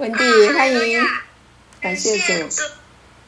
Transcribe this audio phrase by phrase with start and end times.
[0.00, 1.06] 文迪，欢迎，
[1.78, 2.18] 感谢
[2.48, 2.64] 主。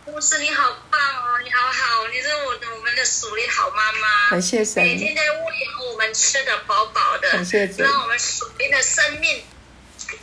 [0.06, 4.30] 牧师你好棒哦，你好好，你是我的我们的属灵好妈妈。
[4.30, 4.82] 感谢神。
[4.82, 7.82] 每天在喂养我们吃的饱饱的，感谢主。
[7.82, 9.44] 让我们属灵的生命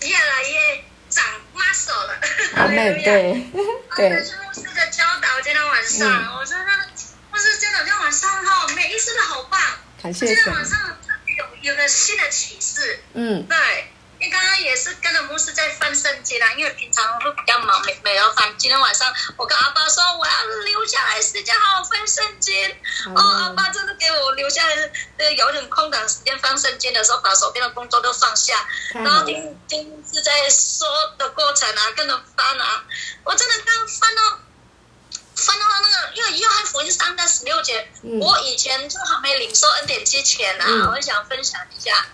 [0.01, 1.23] 越来越长
[1.53, 2.19] muscle 了。
[2.55, 3.47] 阿妹， 对
[3.95, 4.09] 对。
[4.09, 6.87] 牧师的教导，今天晚上，我说那
[7.31, 9.61] 牧师教导今天晚上哈，每一次都好棒。
[10.01, 10.35] 感谢神。
[10.35, 10.97] 今天晚上
[11.37, 13.03] 有有个新的启示。
[13.13, 13.45] 嗯。
[13.45, 13.55] 对。
[14.19, 18.53] 因为刚刚也是跟着牧师在翻圣经啦，因为平常会比较忙，没没有翻。
[18.57, 22.69] 今天晚上我跟阿爸说，我要留下来时间好好翻圣经。
[23.15, 32.83] 哦，阿爸真的给我留下来，呃，有点空档时间翻圣经的时候，把手边的工作都放下，然后听听是在说的过程啊，跟着翻啊。
[33.23, 34.39] 我真的刚翻到
[35.33, 42.05] 翻到那个，因为约翰福音三章十六节，我以前就还没领受恩典之前啊，我想分享一下。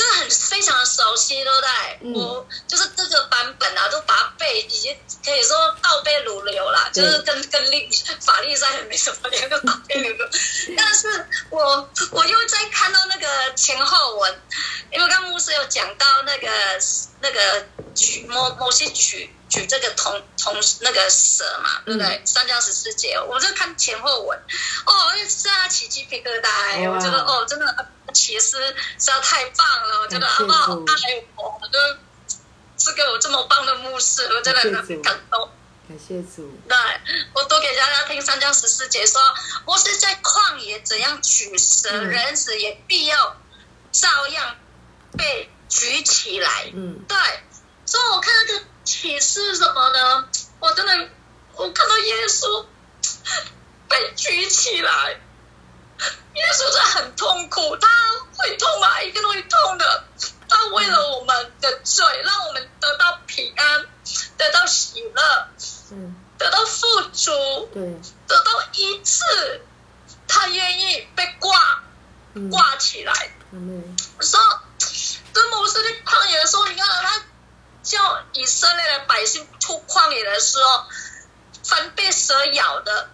[0.00, 2.22] 真的很非常的熟悉，对不对？
[2.22, 6.88] 我就是这个版本啊，都把它背，已经可以说倒背如流了。
[6.90, 7.86] 就是跟跟历
[8.18, 10.26] 法律上也没什么两个倒背如流。
[10.74, 14.40] 但是我我又在看到那个前后文，
[14.90, 16.48] 因为刚牧师有讲到那个
[17.20, 22.22] 那个举某某些举举这个同同那个蛇嘛，对不对？
[22.24, 24.38] 三章十四节，我就看前后文，
[24.86, 24.92] 哦，
[25.28, 27.88] 是啊，起鸡皮疙瘩，我觉得哦，真的。
[28.12, 31.78] 其实实在太棒了，我觉得阿爸好爱我，就
[32.76, 35.48] 是给我这么棒的牧师，我真的很感动。
[35.88, 36.52] 感谢主。
[36.68, 36.76] 对，
[37.34, 39.20] 我多给大家听三章十四节说，
[39.64, 43.36] 我是在旷野怎样取舍，人子也必要
[43.92, 44.56] 照样
[45.16, 46.70] 被举起来。
[46.74, 47.16] 嗯，对。
[47.86, 50.28] 所以我看那个启示什么呢？
[50.60, 51.08] 我真的，
[51.54, 52.66] 我看到耶稣
[53.88, 55.18] 被举起来。
[56.34, 57.88] 耶稣真的很痛苦，他
[58.36, 60.04] 会痛啊，一定会痛的。
[60.48, 63.86] 他为了我们的罪，让我们得到平安，
[64.36, 65.48] 得到喜乐，
[65.90, 67.32] 嗯，得到富足，
[67.74, 67.82] 对，
[68.28, 69.22] 得到医治。
[70.28, 71.82] 他愿意被挂
[72.50, 73.12] 挂起来。
[73.50, 74.38] 嗯，说
[75.32, 77.22] 跟摩西在旷野的时候，你看他
[77.82, 80.84] 叫以色列的百姓出旷野的时候，
[81.64, 83.10] 凡被蛇咬的，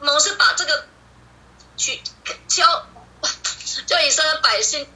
[0.00, 0.86] 摩西把这个。
[1.74, 2.00] 去
[2.46, 2.86] 教
[3.86, 4.86] 教以色列百姓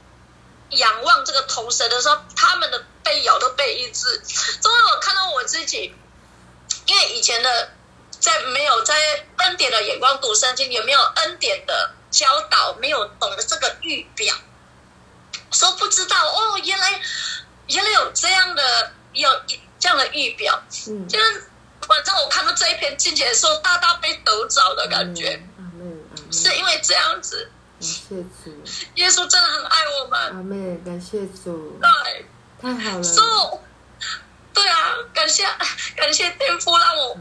[0.69, 4.19] 仰望这个铜蛇的时候，他们的被咬都被医治。
[4.61, 5.93] 终于我看到我自己，
[6.85, 7.71] 因为以前的
[8.21, 8.95] 在没有在
[9.37, 14.33] 恩典的眼光读圣经，也没有恩典的教导，没有懂得这个预表，
[15.51, 17.01] 说不知道哦，原来
[17.67, 19.29] 原来有这样的有
[19.79, 20.61] 这样的预表。
[20.87, 21.49] 嗯，就是
[21.87, 25.41] 反正我看到这一篇经节的时候，大大被抖着的感觉。
[26.29, 27.49] 是因为这样子，
[27.79, 28.51] 感谢主，
[28.95, 30.19] 耶稣真的很爱我们。
[30.19, 32.25] 阿妹，感谢主，对，
[32.61, 33.03] 太好了。
[33.03, 33.61] So，
[34.53, 35.47] 对啊，感谢
[35.95, 37.17] 感谢天父让我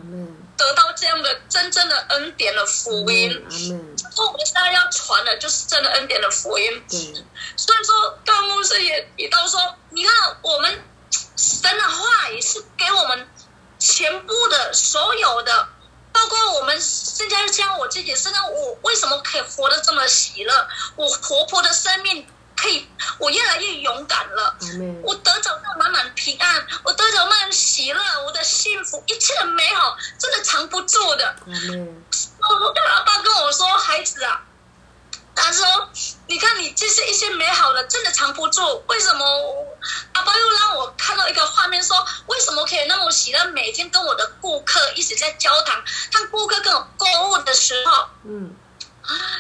[0.56, 3.30] 得到这样的真正的恩典的福音。
[3.30, 3.80] 阿妹，
[4.14, 6.82] 说我们现在要传的就是真的恩典的福音。
[6.88, 6.98] 对，
[7.56, 10.82] 所以说，大牧师也提到说，你看我们
[11.36, 13.28] 神的话语是给我们
[13.78, 15.68] 全部的所有的。
[16.12, 20.66] 包括我们现在像我自己，现在我为什么可以活得这么喜乐？
[20.96, 24.56] 我活泼的生命可以，我越来越勇敢了。
[25.02, 31.36] 我得着那满满平安，我得着满满喜乐，我的幸福，一切的美好，真的藏不住的。
[31.44, 34.42] 我爸爸跟我说：“孩子啊。”
[35.38, 35.64] 他说
[36.26, 38.82] ：“你看，你这些一些美好的，真的藏不住。
[38.88, 39.24] 为什么？
[40.14, 43.44] 阿爸又让我看到一个画面，说为什么可以那么喜乐？
[43.52, 48.65] 每天跟我的顾客一直在交谈，看顾客跟我购物的时候，嗯，啊，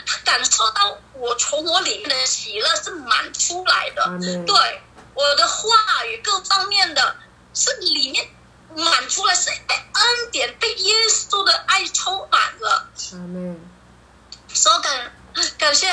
[0.06, 4.04] 他感受到我从我里面的喜乐是满出来的。
[4.46, 4.82] 对，
[5.14, 7.16] 我的话语各方面的，
[7.54, 8.28] 是里面
[8.74, 12.88] 满出来，是被恩典、被耶稣的爱充满了。
[14.52, 15.12] 所感。”
[15.58, 15.86] 感谢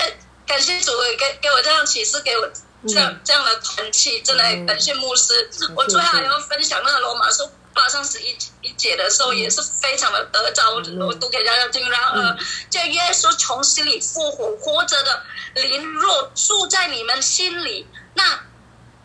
[0.47, 2.49] 感谢主给给我这样启示，给我
[2.87, 5.51] 这样这样的团契，真的感谢牧师。
[5.75, 10.71] 我最后还要分享那个罗马书八章十一一节的时候，也是非常的得着。
[10.71, 11.89] 我我读给大家听。
[11.89, 12.37] 然而，
[12.69, 15.23] 叫耶稣从心里复活，活着的
[15.55, 18.39] 灵若住在你们心里，那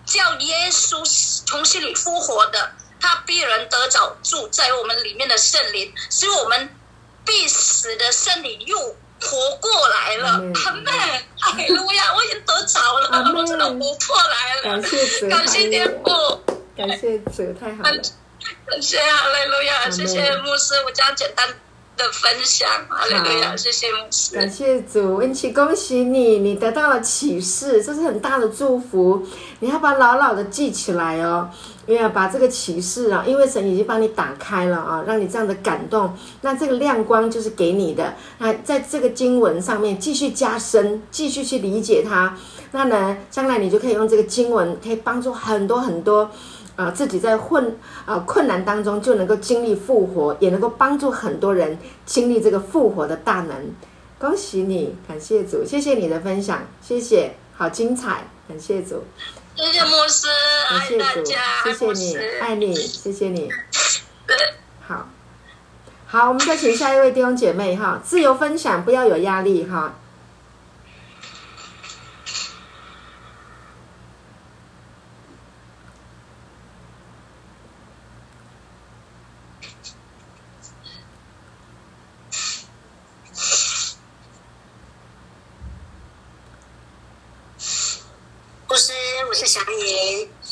[0.06, 1.04] 叫耶稣
[1.46, 6.74] 从心里复活的，他必然得着住在我们里面的圣灵，使我们
[7.24, 8.96] 必死的圣灵又。
[9.20, 10.92] 活过来了，阿妹，
[11.40, 16.40] 阿路亚，我已经得着了，我真的活过来了，感谢主，感谢天父，
[16.76, 18.00] 感谢主，太好了，
[18.66, 21.48] 感谢阿雷路亚，谢谢牧师，我这样简单
[21.96, 24.34] 的分享，哈利路亚，谢谢牧师。
[24.34, 29.26] 感谢主，恩琪，恭喜你，你得到了启示，这是很大的祝福。
[29.60, 31.50] 你要把牢牢的记起来哦，
[31.86, 38.14] 因为把这个启示啊，因为神已经帮你打开了啊，让你这样的感动，那这个亮光就是给你的。
[38.38, 42.36] 那在这个经文上面继续加深，继续去理解它。
[42.72, 46.30] 那呢，将来你就可以用这个经文，可以帮助很多很多。
[46.76, 47.76] 啊，自己在困
[48.06, 51.76] 啊困难当中就能够经历复活，也能够帮助很多人
[52.06, 53.74] 经历这个复活的大能。
[54.16, 59.02] 恭喜你，感谢主，谢谢你的分享，谢谢，好精彩，感谢主，
[59.56, 60.28] 谢谢牧师，
[60.70, 61.24] 感谢主，
[61.64, 63.50] 谢谢你，爱你，谢谢你。
[64.86, 65.08] 好，
[66.06, 69.96] 好，我们再请下一位弟兄姐妹哈，自由分享，不要有压力哈。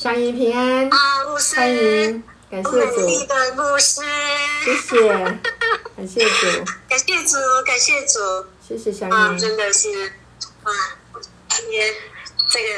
[0.07, 3.01] 欢迎平安，欢迎，感谢主，
[3.57, 4.03] 牧师，
[4.65, 5.09] 谢谢，
[5.97, 7.37] 感谢主，感谢主，
[7.67, 9.89] 感谢主，谢谢香烟，真的是，
[10.63, 10.71] 啊，
[11.49, 11.93] 今天
[12.49, 12.69] 这个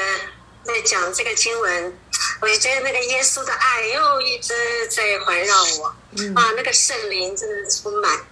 [0.63, 1.95] 在讲这个经文，
[2.41, 4.51] 我也觉得那个耶稣的爱又一直
[4.87, 5.85] 在环绕我，
[6.33, 8.25] 啊，那个圣灵真的充满。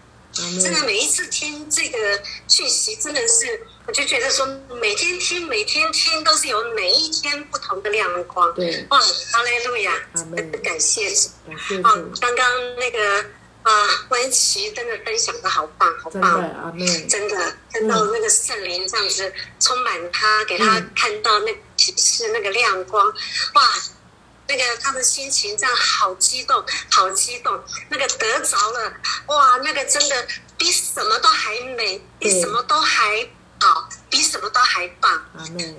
[0.61, 1.97] 真的每一次听这个
[2.47, 4.45] 讯息，真的是我就觉得说，
[4.81, 8.53] 每天听每天听都是有每一天不同的亮光。
[8.53, 8.99] 对，哇，
[9.31, 9.93] 哈利路亚，
[10.63, 11.29] 感谢主，
[11.83, 13.25] 啊，刚刚那个
[13.63, 16.77] 啊，温琪真的分享的好棒，好棒，
[17.09, 23.05] 真的看到那个圣灵这样子充满他，给他看到那启示那个亮光，
[23.53, 23.63] 哇。
[24.47, 27.63] 那个他的心情这样好激动，好激动。
[27.89, 28.93] 那个得着了，
[29.27, 30.27] 哇，那个真的
[30.57, 33.27] 比什么都还美，比什么都还
[33.59, 35.25] 好，比什么都还棒。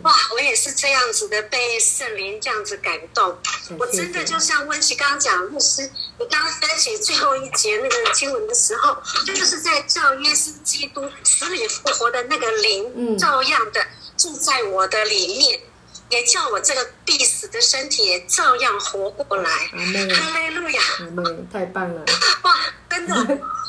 [0.03, 3.39] 哇，我也是这样子的，被圣灵这样子感动。
[3.79, 5.89] 我真的就像温琪刚刚讲，牧师，
[6.19, 13.87] 你刚刚分析最后一节那个经文的时候，就是在叫耶稣基督死里复活的那个灵，照样的
[14.17, 15.61] 住在我的里面。
[16.11, 20.81] 也叫我这个必死的身体也照样活过来，哈利路亚！
[21.53, 22.05] 太棒了！
[22.43, 22.57] 哇，
[22.89, 23.15] 真的，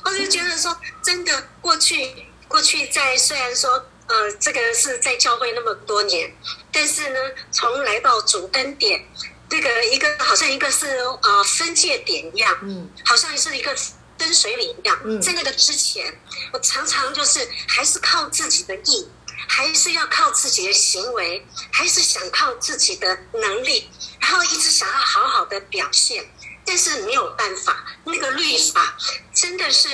[0.06, 3.72] 我就觉得说，真的，过去过去在虽然说，
[4.08, 6.34] 呃，这个是在教会那么多年，
[6.72, 7.20] 但是呢，
[7.52, 9.06] 从来到主恩点，
[9.50, 10.88] 这个一个好像一个是
[11.22, 13.76] 呃分界点一样，嗯，好像是一个
[14.18, 16.18] 分水岭一样，在那个之前，
[16.54, 19.08] 我常常就是还是靠自己的意。
[19.52, 26.24] 还是要靠自己的行为，还是想靠自己的能力，然后一直想要好好的表现，
[26.64, 28.96] 但是没有办法，那个律法
[29.34, 29.90] 真的是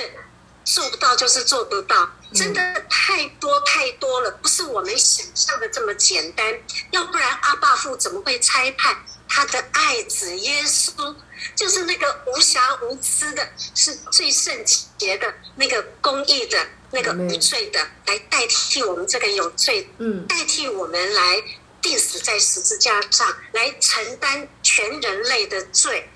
[0.62, 2.60] 做不到，就是做不到，真的
[2.90, 6.46] 太多太多了，不是我们想象的这么简单。
[6.90, 8.94] 要不然阿爸父怎么会差派
[9.26, 11.16] 他的爱子耶稣，
[11.56, 14.54] 就是那个无瑕无疵的，是最圣
[14.98, 16.68] 洁的那个公义的。
[16.92, 21.42] 那个无罪的来代替我们这个有罪，嗯，代替我们来
[21.82, 26.08] 钉死在十字架上，来承担全人类的罪。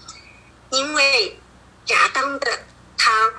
[0.70, 1.38] 因为
[1.86, 3.32] 亚当的他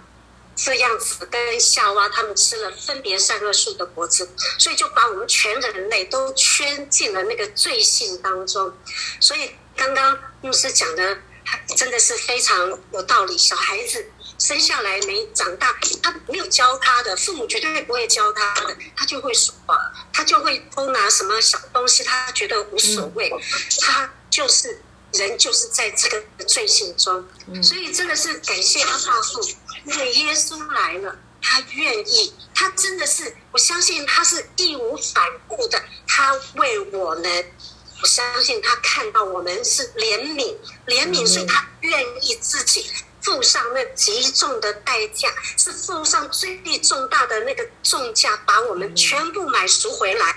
[0.56, 4.30] 这样子跟夏娃他们吃了分别善恶树的果子，
[4.60, 8.74] 所以就把我们全人类都圈进了那个罪性当中。
[9.22, 11.18] 所以刚刚牧师讲的
[11.78, 14.12] 真的是非常有道理，小孩子。
[14.42, 15.72] 生下来没长大，
[16.02, 19.78] 他没有教他的，父母绝对不会教他的，他就会说谎，
[20.12, 23.32] 他就会偷拿什么小东西，他觉得无所谓，
[23.82, 24.82] 他就是
[25.14, 27.24] 人就是在这个罪性中，
[27.62, 29.48] 所以真的是感谢阿父，
[29.86, 37.46] 因为耶稣来了，他愿意，他真的是，我相信他是义无反顾的，他为我们，
[38.02, 40.58] 我相信他看到我们是怜悯，
[40.88, 42.92] 怜悯，所以他愿意自己。
[43.22, 50.36] 付上那极重的代价，是付上最重大的那个重价，把我们全部买赎回来。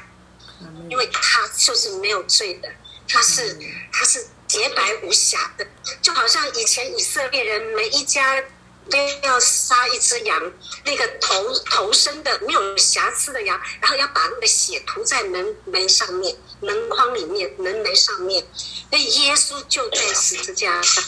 [0.88, 2.69] 因为他就是没有罪的，
[3.09, 3.59] 他是
[3.93, 5.67] 他是洁白无瑕的，
[6.00, 8.43] 就好像以前以色列人每一家。
[8.91, 10.53] 都要杀一只羊，
[10.85, 18.47] 那个头头生的没有瑕疵的羊，然后要把那个血涂在门门上面、门框里面、门楣上面。
[18.91, 21.03] 那耶稣就在十字架上，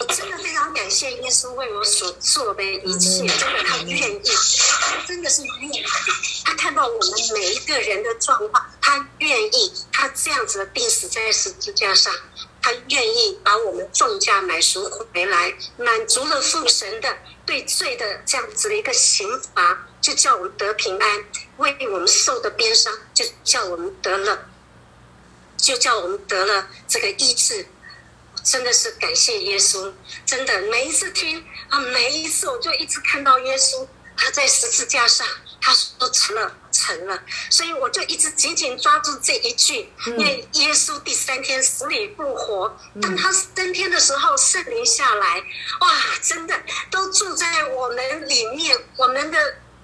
[0.00, 4.30] 我真的非常感谢耶稣为我所做的一切，真的他愿意，
[4.80, 5.84] 他真的是愿意，
[6.44, 12.12] 他看到我们每一个人的状况，他愿意，他这样子的病死在十字架上。
[12.62, 21.24] 他愿意把我们重价买赎回来，满足了父神的对罪的这样子的一个刑罚，就叫我们得平安，
[21.56, 24.48] 为我们受的鞭伤，就叫我们得了，
[25.56, 27.66] 就叫我们得了这个医治。
[28.44, 29.92] 真的是感谢耶稣，
[30.26, 35.24] 真的每一次听啊，每一次我就一直看到耶稣他在十字架上，
[35.62, 45.40] 他说成了，成了，所以我就一直紧紧抓住这一句，因为耶稣第三天死里复活，当他升天的时候，圣灵下来，
[45.80, 45.90] 哇，
[46.20, 49.38] 真的都住在我们里面，我们的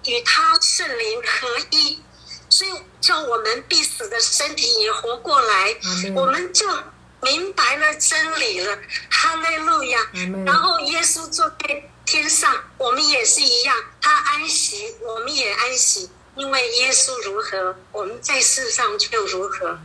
[0.04, 2.02] 与他圣灵合一，
[2.50, 5.76] 所以叫我们必死的身体也活过来，
[6.16, 6.66] 我们就。
[7.20, 8.78] 明白了真理了，
[9.10, 9.98] 哈利路亚。
[10.46, 10.77] 然后耶
[11.08, 16.10] 耶稣坐在天上，我们也是一样，他安息，我们也安息。
[16.36, 19.78] 因为耶稣如何，我们在世上就如何。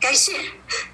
[0.00, 0.32] 感谢，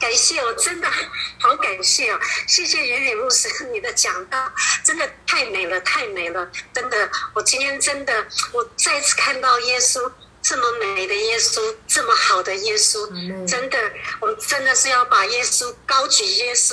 [0.00, 0.90] 感谢，我真的
[1.38, 2.18] 好感谢哦！
[2.48, 4.50] 谢谢远远牧师你的讲道，
[4.82, 10.10] 真的太美了，太美了，真的，我今天真的，我再次看到耶稣。
[10.48, 13.04] 这么美的耶稣，这么好的耶稣，
[13.44, 13.76] 真的，
[14.20, 16.72] 我们真的是要把耶稣高举，耶稣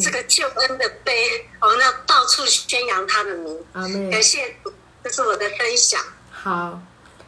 [0.00, 3.56] 这个救恩的杯，我们要到处宣扬他的名。
[4.10, 4.56] 感谢，
[5.04, 6.00] 这是我的分享。
[6.32, 6.82] 好，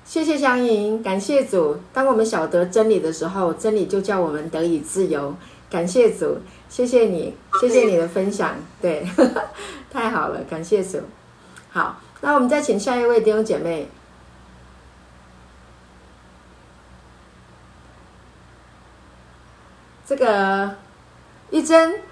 [0.04, 1.80] 谢谢香莹，感谢主。
[1.92, 5.36] 当我们晓得真理的时候，真理就叫我们得以自由。
[5.70, 8.56] 感谢主，谢谢你，谢谢你的分享。
[8.82, 9.06] 对，
[9.92, 11.00] 太好了，感谢主。
[11.70, 13.88] 好，那我们再请下一位弟兄姐妹。
[20.06, 20.76] 这个
[21.50, 22.02] 一真，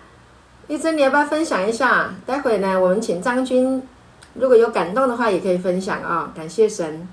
[0.67, 2.15] 一真，你要不要分享一下？
[2.27, 3.87] 待会呢，我们请张军，
[4.35, 6.33] 如果有感动的话，也可以分享啊。
[6.35, 7.07] 感谢神。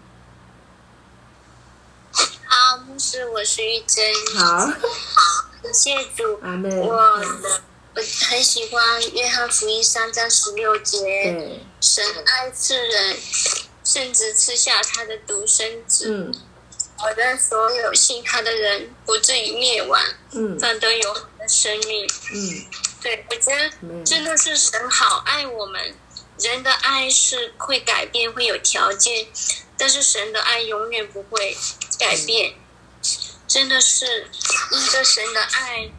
[2.45, 4.05] 好，牧师，我是玉珍。
[4.37, 4.73] 好，好，
[5.61, 6.39] 感谢主。
[6.41, 6.79] 阿门。
[6.79, 13.17] 我我很喜欢约翰福音三章十六节，神爱世人，
[13.83, 16.09] 甚至赐下他的独生子。
[16.09, 16.33] 嗯。
[17.03, 20.01] 我的所有信他的人不至于灭亡，
[20.31, 22.65] 嗯，反得有的生命，嗯，
[23.01, 25.95] 对我觉得真的是神好爱我们。
[26.39, 29.27] 人的爱是会改变，会有条件，
[29.77, 31.57] 但是神的爱永远不会
[31.97, 32.53] 改变。
[33.45, 34.29] 真的是
[34.71, 35.91] 一个神的爱，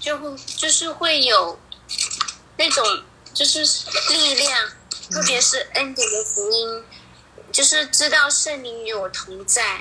[0.00, 1.60] 就会就是会有
[2.56, 3.60] 那种就是
[4.08, 4.68] 力量，
[5.12, 6.84] 特别是恩典的福音。
[7.54, 9.78] 就是知道圣灵与我同在，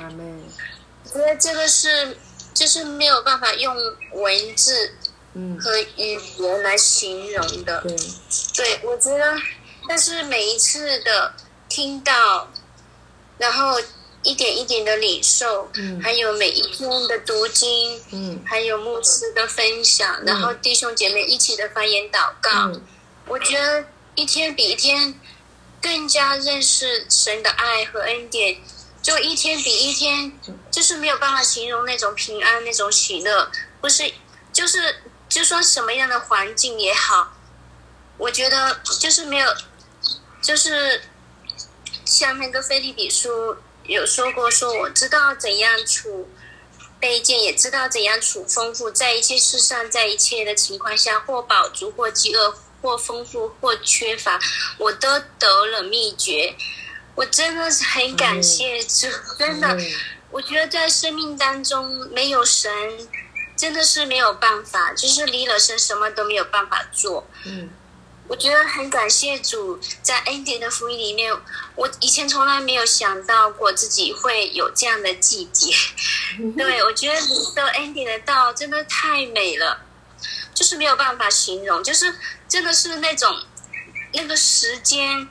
[1.05, 2.15] 我觉得这个是
[2.53, 3.75] 就是没有办法用
[4.11, 4.93] 文字
[5.59, 7.81] 和语言来形容的。
[7.81, 7.97] 对，
[8.53, 9.35] 对我觉得，
[9.89, 11.33] 但是每一次的
[11.67, 12.47] 听到，
[13.39, 13.81] 然后
[14.21, 15.67] 一点一点的领受，
[15.99, 18.43] 还有每一天的读经，嗯。
[18.45, 22.71] 还有牧师的分享，然后弟兄姐妹一起的发言祷告，
[23.25, 25.19] 我觉得一天比一天。
[25.83, 28.57] 更加认识神的爱和恩典，
[29.01, 30.31] 就一天比一天，
[30.71, 33.51] 就是没有办法形容那种平安、那种喜乐。
[33.81, 34.09] 不是，
[34.53, 37.33] 就是就说什么样的环境也好，
[38.17, 39.53] 我觉得就是没有，
[40.41, 41.01] 就是
[42.05, 46.29] 像那个菲利比书有说过，说我知道怎样处
[47.01, 52.55] 卑贱，也知道怎样处丰富，在一切事上，在一切的情况下，或饱足，或饥饿。
[52.83, 54.37] 或丰富或缺乏，
[54.77, 55.07] 我都
[55.39, 56.53] 得了秘诀。
[57.15, 59.07] 我真的是很感谢主，
[59.39, 59.77] 真的，
[60.29, 62.69] 我觉得在生命当中没有神，
[63.55, 67.25] 真的是没有办法，就是离了神什么都没有办法做。
[67.45, 67.69] 嗯，
[68.27, 71.31] 我觉得很感谢主，在恩典的福音里面，
[71.75, 75.71] 我以前从来没有想到过自己会有这样的季节。
[76.57, 79.79] 对，我觉得你的恩典的道真的太美了。
[80.53, 82.13] 就是没有办法形容，就是
[82.47, 83.29] 真的是那种
[84.13, 85.27] 那个时间，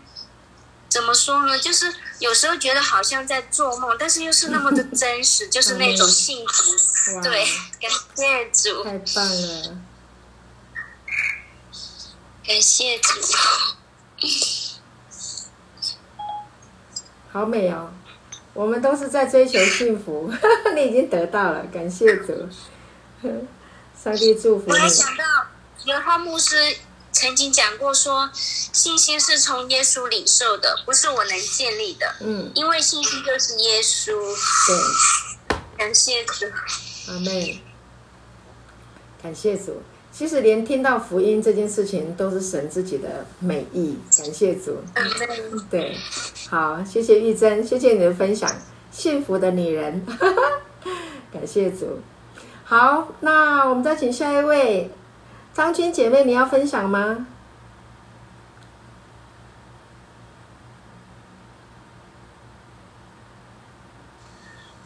[0.89, 1.59] 怎么说呢？
[1.59, 7.21] 就是有时候觉得好像在做梦，但是又是那么的真实，就是那种幸福。
[7.23, 7.45] 对，
[7.81, 9.79] 感谢主，太棒了，
[12.47, 13.09] 感谢主，
[17.33, 17.91] 好美哦！
[18.55, 20.31] 我们都是在追求幸福，
[20.77, 22.49] 你已经得到了，感谢主。
[24.03, 24.73] 上帝祝福你。
[24.73, 25.25] 我还想到，
[25.85, 26.57] 刘浩牧师
[27.13, 32.13] 曾经讲过，说信心是从耶稣领受的，不是我能建立的。
[32.21, 34.11] 嗯，因为信心就是耶稣。
[34.67, 36.47] 对，感谢主。
[37.09, 37.63] 阿妹，
[39.23, 39.81] 感谢主。
[40.13, 43.97] 其实连听到福音这件事情，都是神自己的美意。
[44.19, 44.83] 感谢主。
[45.71, 45.97] 对，
[46.51, 48.51] 好，谢谢玉珍，谢谢你的分享。
[48.91, 50.05] 幸福的女人，
[51.33, 52.01] 感谢主。
[52.73, 54.91] 好，那我们再请下一位，
[55.53, 57.27] 张军姐妹，你要分享吗？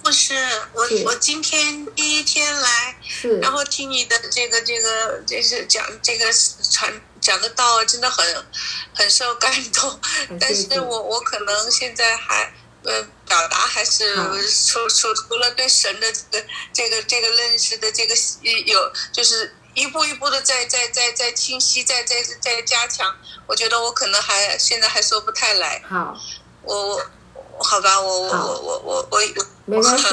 [0.02, 0.35] 不是
[0.73, 2.97] 我，我今天第一天来，
[3.40, 6.25] 然后听你的这个这个，就是讲这个
[6.69, 8.45] 传讲的道，真的很
[8.95, 10.00] 很受感动。
[10.40, 12.52] 但是我我可能现在还
[12.87, 14.16] 呃表达还是
[14.66, 18.14] 除除除了对神的这个这个这个认识的这个
[18.64, 23.14] 有，就是一步一步的在在在在清晰，在在在加强。
[23.47, 25.83] 我觉得我可能还现在还说不太来。
[25.88, 26.16] 好，
[26.62, 27.00] 我。
[27.59, 30.05] 好吧，我我我我我我没关系，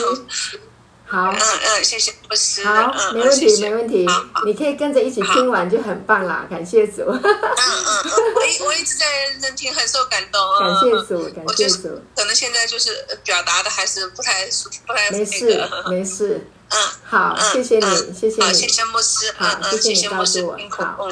[1.13, 4.03] 好，嗯嗯，谢谢牧师，好，没问题没问题，
[4.48, 7.03] 你可以跟着一起听完就很棒啦，感谢主。
[7.03, 10.41] 嗯嗯，我一我一直在认真听，很受感动。
[10.60, 12.01] 感谢主，感谢主。
[12.15, 14.48] 可能现在就是表达的还是不太
[14.88, 16.48] 不太没事没事。
[16.70, 21.08] 嗯，好，谢谢你，谢谢你，谢谢牧师，嗯嗯，谢谢你告诉我，好，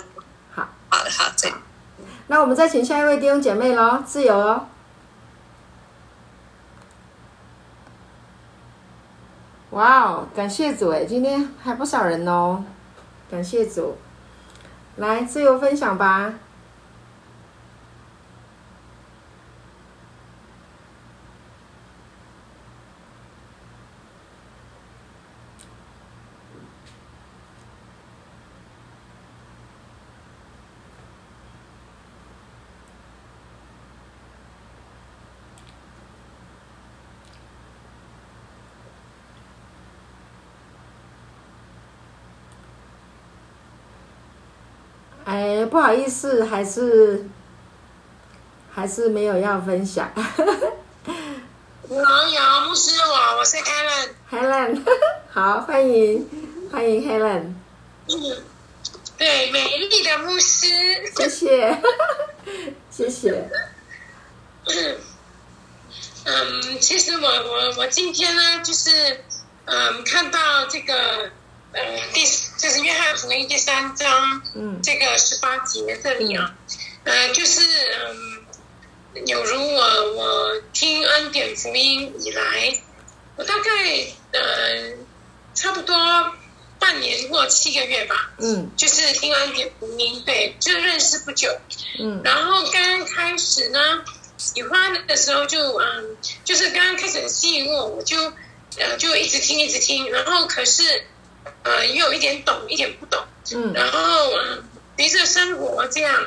[0.56, 1.54] 好，好的好，再
[2.26, 4.68] 那我们再请下一位弟兄姐妹喽，自由哦。
[9.72, 12.62] 哇哦，感谢主哎，今天还不少人哦，
[13.30, 13.96] 感谢主，
[14.98, 16.34] 来自由分享吧。
[45.24, 47.24] 哎，不好意思，还是
[48.76, 50.12] 还是没有要分享。
[51.88, 52.02] 有有
[52.68, 54.10] 牧师，我我是 Helen。
[54.30, 54.84] Helen，
[55.32, 56.28] 好，欢迎
[56.70, 57.54] 欢迎 Helen。
[58.10, 58.44] 嗯，
[59.18, 60.68] 对，美丽的牧师。
[61.16, 61.82] 谢谢，
[62.92, 63.50] 谢谢。
[66.26, 69.24] 嗯，其实我我我今天呢，就是
[69.64, 71.32] 嗯，看到这个。
[71.74, 71.82] 呃，
[72.14, 72.22] 第
[72.58, 76.54] 就是约翰福音第三章，嗯，这个十八节这里啊，
[77.06, 77.62] 呃，就是
[79.14, 82.78] 嗯，有如我我听恩典福音以来，
[83.38, 83.72] 我大概
[84.34, 84.98] 呃
[85.54, 85.96] 差不多
[86.78, 91.58] 半年或七个月吧，嗯，就是听恩典福音，对，就认识不久，
[92.00, 94.04] 嗯，然后刚开始呢，
[94.38, 98.18] 喜欢的时候就嗯，就是刚刚开始吸引我，我就
[98.78, 101.06] 呃就一直听一直听，然后可是。
[101.64, 103.24] 呃，也有一点懂，一点不懂。
[103.54, 104.32] 嗯，然后
[104.98, 106.26] 随着生活这样，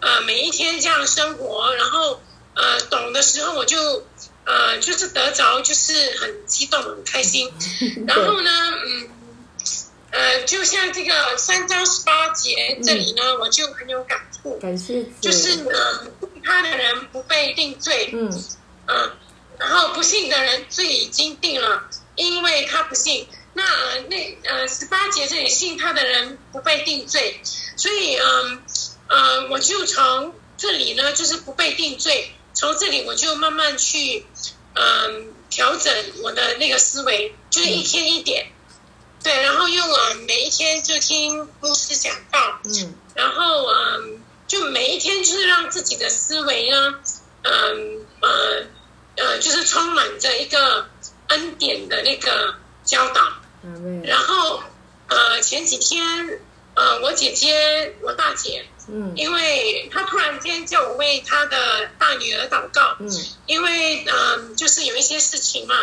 [0.00, 2.20] 呃，每一天这样生活，然后
[2.54, 4.06] 呃，懂的时候我就
[4.44, 7.52] 呃，就是得着，就是很激动，很开心。
[8.06, 8.50] 然后呢，
[8.86, 9.08] 嗯，
[10.10, 14.58] 呃，就像这个三章十八节这里呢，我就很有感触。
[14.58, 15.04] 感谢。
[15.20, 15.70] 就是呢，
[16.44, 18.10] 他的人不被定罪。
[18.12, 18.44] 嗯。
[18.86, 19.10] 嗯，
[19.58, 21.84] 然后不信的人罪已经定了，
[22.16, 23.26] 因为他不信。
[23.54, 23.64] 那
[24.08, 27.40] 那呃十八节这里信他的人不被定罪，
[27.76, 28.62] 所以嗯
[29.08, 34.24] 呃我就从这里呢就是不被定罪，从这里我就慢慢去
[34.74, 38.50] 嗯调整我的那个思维，就是一天一点，
[39.22, 46.94] 对，然后用啊每一天就听牧师讲道，嗯，然后嗯就每一天就是让自己的思维呢，
[47.42, 48.64] 嗯呃
[49.16, 50.88] 呃就是充满着一个
[51.28, 53.20] 恩典的那个教导。
[54.04, 54.60] 然后，
[55.06, 56.40] 呃，前几天，
[56.74, 63.08] 呃，我姐姐，我大姐，嗯，因为她突然间叫我为她的大女儿祷告，嗯，
[63.46, 65.76] 因为，嗯，就是有一些事情嘛，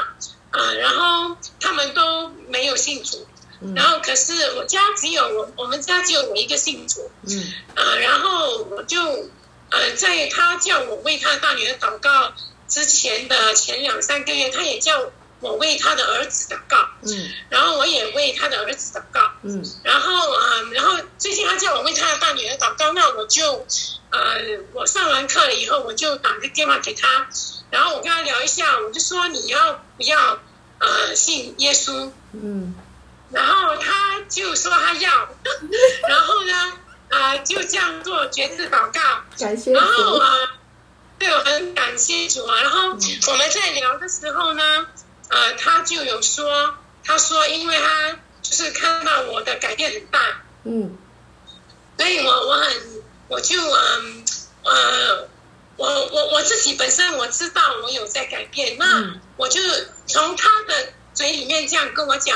[0.52, 3.26] 啊，然后他们都没有信主，
[3.76, 9.02] 然后可是我家只有我，我们家只有我一个信主，嗯，啊，然后我就，
[9.70, 12.34] 呃，在她叫我为她大女儿祷告
[12.68, 15.12] 之前的前两三个月，她也叫。
[15.42, 20.42] 我为他的儿子祷告，嗯，然后我也为他的儿子祷告，嗯，然后啊，
[20.74, 23.66] 然后最近他叫我为他的大女儿祷告，那我就，
[24.12, 24.20] 呃，
[24.74, 27.28] 我上完课了以后，我就打个电话给他，
[27.72, 30.40] 然后我跟他聊一下，我就说你要不要
[30.80, 32.76] 呃信耶稣，嗯，
[33.32, 35.30] 然后他就说他要，
[36.10, 36.74] 然后呢，
[37.12, 39.00] 啊，就这样做决志祷告，
[39.40, 40.28] 感谢然后啊，
[41.18, 44.86] 对我很感谢主啊，然后我们在聊的时候呢。
[45.30, 50.20] 呃，他就有说，他说，因为他就是看到我的改变很大，
[50.64, 50.98] 嗯，
[51.98, 54.26] 所以我我很，我就嗯
[54.64, 55.28] 呃，
[55.78, 59.62] 我我我自己本身我知道我有在改变，那我就
[60.08, 62.36] 从他的嘴里面这样跟我讲，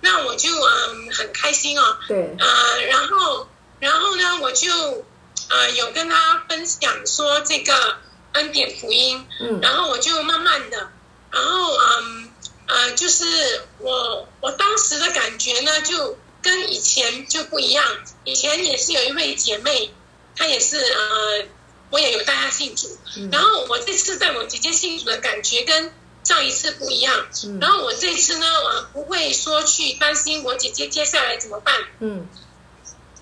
[0.00, 3.48] 那我就嗯很开心哦，对，呃，然后
[3.80, 5.04] 然后呢，我就
[5.50, 7.98] 呃有跟他分享说这个
[8.32, 10.90] 恩典福音，嗯，然后我就慢慢的，
[11.30, 12.29] 然后嗯
[12.70, 17.84] 呃，就是我我当时的感觉呢，就跟以前就不一样。
[18.24, 19.92] 以前也是有一位姐妹，
[20.36, 21.44] 她也是呃，
[21.90, 22.96] 我也有带她信主，
[23.32, 25.92] 然后我这次在我姐姐信主的感觉跟。
[26.22, 27.26] 上一次不一样，
[27.62, 31.74] 然后我这次呢，我不会说去担心我姐姐接下来怎么办。
[31.98, 32.28] 嗯，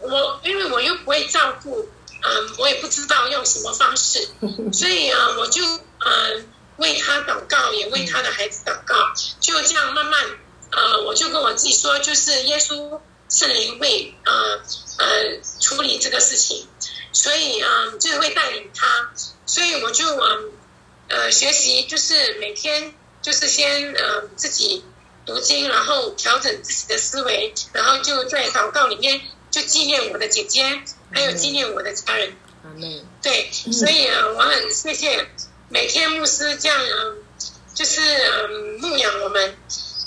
[0.00, 1.88] 我因为我又不会照顾，
[2.22, 4.28] 嗯，我也不知道用什么方式，
[4.74, 10.24] 所以啊，我就嗯为他祷告，也为他的孩子祷告，就这样慢慢，
[10.72, 14.60] 呃，我就跟我自己说，就是耶稣圣灵会呃
[14.98, 16.66] 呃处理这个事情，
[17.12, 17.68] 所以啊，
[18.00, 19.10] 就会带领他，
[19.46, 20.52] 所以我就嗯。
[21.10, 24.84] 呃，学习就是每天就是先呃自己
[25.24, 29.18] 读经，然后调整自己的思维，然后就在祷告里面
[29.50, 32.36] 就纪念我的姐姐，还有纪念我的家人。
[33.22, 35.26] 对，所以啊，我很谢谢
[35.68, 37.18] 每天牧师这样嗯，
[37.74, 39.56] 就是嗯牧养我们，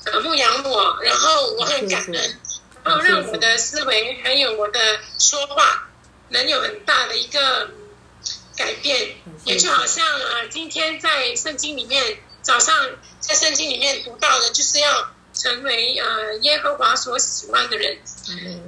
[0.05, 2.39] 呃牧养我，然后我很感恩，
[2.83, 4.79] 然后让我的思维还有我的
[5.19, 5.89] 说话
[6.29, 7.69] 能有很大的一个。
[8.53, 12.75] 改变，也就好像啊，今天在圣经里面，早上
[13.19, 17.97] 在圣经里面读到的，就是要成为呃耶和华所喜欢的人。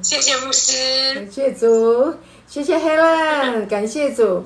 [0.01, 2.17] 谢谢牧师，感谢主，
[2.53, 4.43] 谢谢 Helen，感谢主。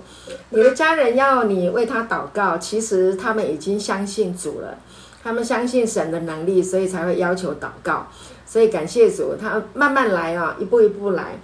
[0.51, 4.77] 你的家人要你为他祷告，其实他们已经相信主了，
[5.21, 8.07] 他们相信神的能力，所以才会要求祷告。
[8.45, 11.37] 所以感谢主，他慢慢来啊，一步一步来，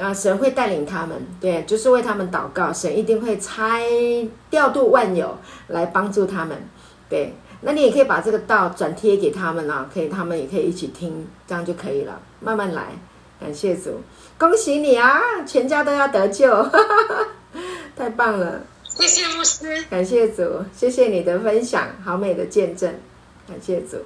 [0.00, 3.84] 啊，神会带领他们，对，就是为他们祷告，神一定会拆
[4.48, 6.56] 调度万有来帮助他们，
[7.10, 12.86] 对，那你也可以把这个道转贴给他们啊，可以，他们也可以一起听，这样就可以了，慢慢来，
[13.38, 14.00] 感谢主，
[14.38, 16.70] 恭喜你啊，全家都要得救，
[17.96, 22.94] 太棒了，谢谢牧师，感谢主，谢谢你的分享，好美的见证，
[23.48, 23.96] 感谢主，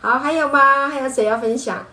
[0.00, 0.88] 好，还有吗？
[0.88, 1.84] 还有谁要分享？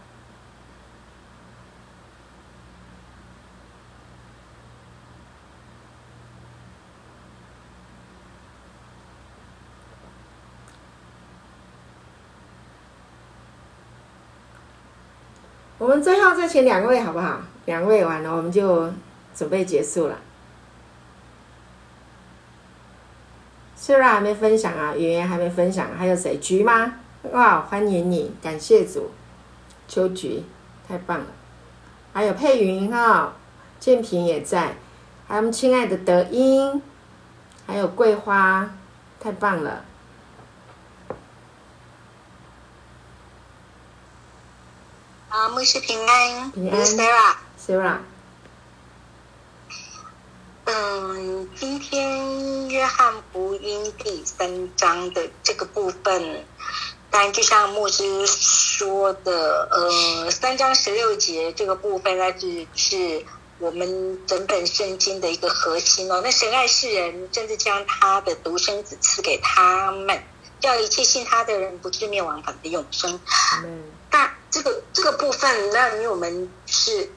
[15.91, 17.41] 我们最后再请两位好不好？
[17.65, 18.89] 两位完了，我们就
[19.35, 20.17] 准备结束了。
[23.75, 26.37] 虽然还没分享啊，圆圆还没分享，还有谁？
[26.37, 26.93] 菊吗？
[27.33, 29.11] 哇，欢迎你，感谢主，
[29.89, 30.45] 秋菊，
[30.87, 31.25] 太棒了。
[32.13, 33.33] 还有佩云哈，
[33.77, 34.77] 建平也在，
[35.27, 36.81] 还有我们亲爱的德英，
[37.67, 38.71] 还有桂花，
[39.19, 39.83] 太棒了。
[45.33, 47.97] 啊，牧师平安，平安，Sarah，Sarah。
[50.63, 56.45] 嗯，今天约翰福音第三章的这个部分，
[57.09, 63.25] 当然就像牧师说的，呃，三章十六节这个部分，那是是
[63.59, 66.21] 我们整本圣经的一个核心哦。
[66.23, 70.23] 那神爱世人，甚至将他的独生子赐给他们，
[70.61, 73.19] 叫一切信他的人不至灭亡，反得永生。
[73.65, 73.83] 嗯。
[74.09, 77.09] 但这个这个部分，那因为我们是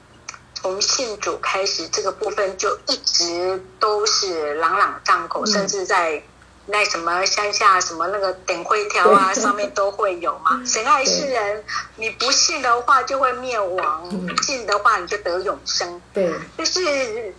[0.55, 6.23] 从信主开始，这个部分就一直都是朗朗上口，甚至在
[6.67, 10.63] 那什么乡下什么那个点灰条啊上面都会有嘛。
[10.65, 11.65] 神爱世人，
[11.97, 14.09] 你不信的话就会灭亡，
[14.43, 16.01] 信的话你就得永生。
[16.15, 17.35] 对，就是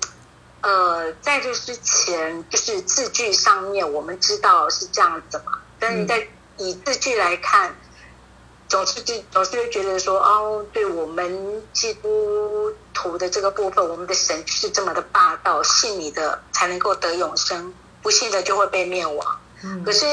[0.62, 7.76] 呃，在这之前，就是字句上面我们知道是这样子嘛，但是你在以字句来看。
[8.68, 19.40] 总是就总是会觉得说哦，对我们基督徒的这个部分，我们的神是这么的霸道，信你的才能够得永生，不信的就会被灭亡。
[19.86, 20.08] 可是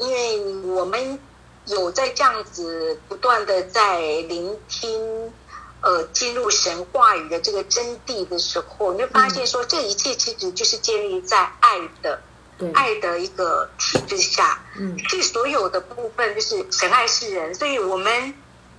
[0.00, 1.18] 因为我们
[1.64, 5.32] 有在这样子不断的在聆听，
[5.80, 12.20] 呃，进入神话语的这个真谛的时候，你会发现说，这一切其实就是建立在爱的。
[12.72, 18.34] 爱的一个体制下，嗯，这所有的部分就是神爱世人，所以我们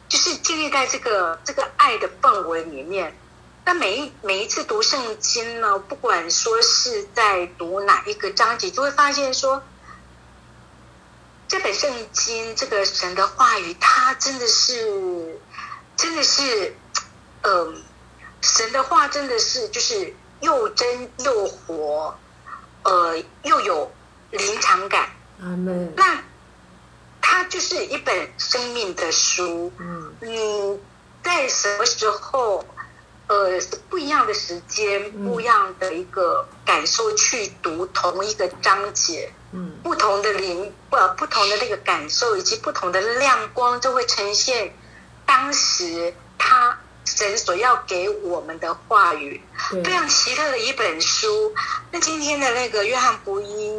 [0.07, 3.17] 就是建立在这个这个爱的氛围里面。
[3.65, 9.61] 那每一每一次读圣经呢，不管说是在读哪一个章节，就会发现说，
[11.47, 15.39] 这本圣经这个神的话语，它真的是
[15.97, 16.75] 真的是，
[17.41, 17.83] 嗯，
[18.41, 22.17] 神的话真的是就是又真又活。
[22.85, 23.91] 呃，又有
[24.29, 25.09] 临场感，
[25.95, 26.23] 那
[27.19, 29.73] 它就是一本生命的书。
[29.79, 30.79] 嗯，你
[31.23, 32.63] 在什么时候
[33.25, 44.71] 呃不一样的时间，不一样的一个感受去读同一个章节，嗯，不同的灵不不同的那个感受以及不同的亮光，就会呈现
[45.25, 46.77] 当时他
[47.15, 49.41] 神所要给我们的话语，
[49.83, 51.53] 非常奇特的一本书。
[51.91, 53.75] 那今天的那个约翰福音，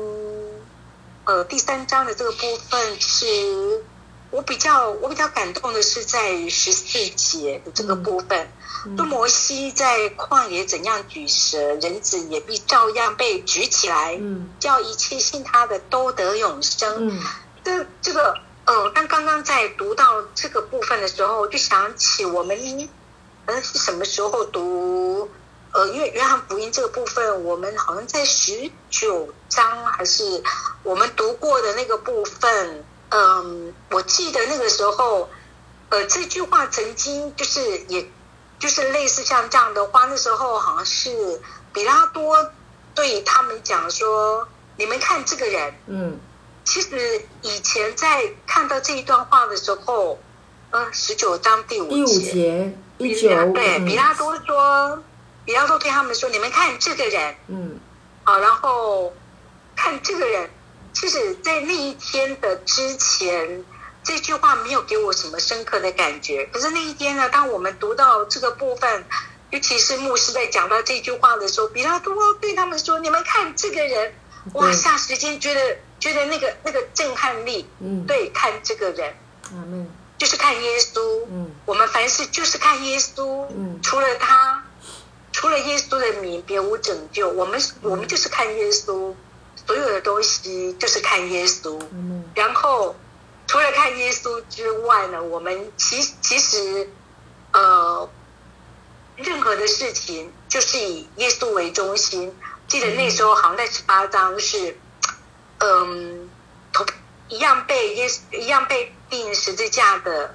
[1.24, 3.84] 呃，第三章的这个部分是。
[4.32, 8.48] 我比较我比较感动的是在十四节的这个部分，
[8.96, 17.08] 说摩西在旷野怎样举蛇，人子也必照样被举起来，嗯叫一切信他的都得永生。
[17.08, 17.22] 嗯
[17.62, 22.58] 这这个，嗯，但刚刚在读到这个部分的时候，就想起我们，
[23.46, 25.30] 呃，是什么时候读？
[25.72, 30.42] 呃，因为约翰福音这个部分，我们好像在十九章还是
[30.82, 32.84] 我们读过的那个部分。
[33.10, 35.28] 嗯，我记得那个时候，
[35.90, 38.10] 呃，这句话曾经就是，也
[38.58, 41.40] 就是类似像这样的话，那时候好像是
[41.74, 42.50] 比拉多
[42.94, 46.18] 对他们讲说：“你们看这个人。”嗯，
[46.64, 50.18] 其实以前在看到这一段话的时候，
[50.70, 55.02] 呃，十九章第五节，第九对，比拉多说，
[55.44, 57.78] 比拉多对他们说：“你们看这个人。”嗯，
[58.24, 59.14] 好，然后
[59.74, 60.50] 看这个人。
[60.92, 63.64] 其实，在那一天的之前，
[64.02, 66.46] 这句话没有给我什么深刻的感觉。
[66.46, 69.04] 可是那一天呢，当我们读到这个部分，
[69.50, 74.14] 尤其是牧师在讲到这句话的时候，比拉多对他们说：“你们看这个人，
[74.54, 74.68] 哇！
[74.70, 79.14] 霎时间觉得觉得那个那个震撼力，嗯，对，看这个人，
[79.52, 79.86] 嗯，
[80.18, 84.64] 就是看耶稣，嗯，我们凡事就是看耶稣，嗯，除了他，
[85.32, 87.28] 除了耶稣的名，别无拯救。
[87.28, 89.14] 我们我们就是看耶稣。”
[89.66, 92.94] 所有的东西就是看耶稣，嗯然后
[93.48, 96.88] 除了看耶稣之外呢，我们其其实
[97.52, 98.08] 呃，
[99.16, 102.32] 任何的事情就是以耶稣为中心。
[102.68, 104.78] 记得那时候好像在十八章是，
[105.58, 106.30] 嗯，
[106.72, 106.86] 同
[107.28, 110.34] 一样被耶一样被钉十字架的，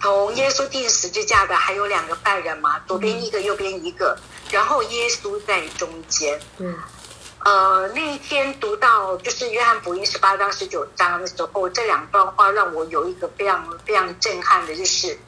[0.00, 4.18] 同耶稣钉十字架的还有两个犯人嘛，左边一个，右边一个，
[4.50, 6.40] 然后耶稣在中间。
[6.58, 6.74] 嗯。
[7.44, 15.18] 呃，那一天读到就是约翰福音十八章十九章的时候，这两段话让我有一个非常非常震撼的，就是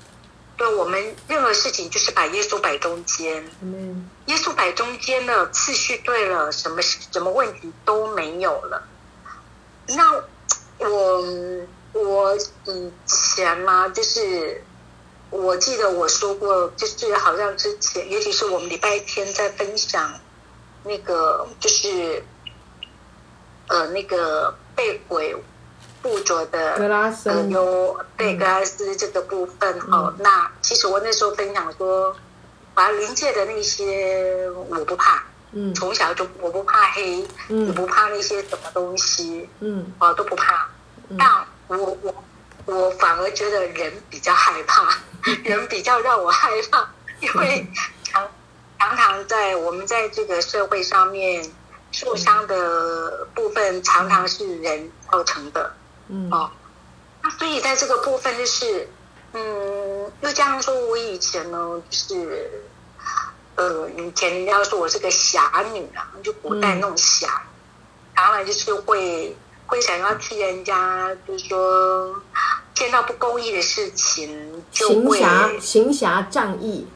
[0.57, 8.87] 对我们任何事情就是把耶稣摆中间，嗯，耶稣摆中间了，次序对了，什么什么问题都没有了。
[9.89, 10.13] 那
[10.79, 11.25] 我
[11.95, 14.63] 我以前嘛，就是
[15.31, 20.13] 我记得我说过，就是好像之前，尤其是我们礼拜天在分享。
[20.87, 22.23] 那个就是，
[23.69, 25.35] 呃，那个被鬼
[26.03, 26.75] 附着的
[27.25, 30.13] 呃，有对格拉斯这个部分哦。
[30.19, 32.15] 那其实我那时候分享说，
[32.75, 40.69] 把临界的那些我不怕，嗯，从小就我不怕黑，嗯，不怕那些什么东西，嗯，哦都不怕。
[41.19, 42.25] 但我我
[42.67, 44.89] 我反而觉得人比较害怕，
[45.45, 46.89] 人比较让我害怕，
[47.21, 47.67] 因为。
[48.05, 48.29] 常
[48.79, 51.51] 常常在我们在这个社会上面
[51.91, 55.75] 受伤的部分，常常是人造成的。
[56.09, 56.51] 嗯哦，
[57.23, 58.89] 那所以在这个部分就是，
[59.33, 62.63] 嗯，又这样说，我以前呢，就是
[63.57, 67.43] 呃，以前人家说我是个侠女啊，就古代那种侠，
[68.15, 69.35] 当然就是会
[69.67, 72.23] 会想要替人家，就是说
[72.75, 76.87] 见到不公义的事情，行侠行侠仗义。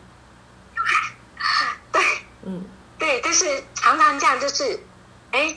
[1.92, 2.02] 对
[2.44, 2.64] 嗯，
[2.98, 4.80] 对，但是常常这样就是，
[5.32, 5.56] 哎，